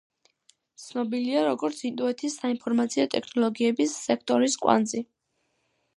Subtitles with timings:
[0.83, 5.05] ცნობილია, როგორც ინდოეთის საინფორმაციო ტექნოლოგიების სექტორის კვანძი.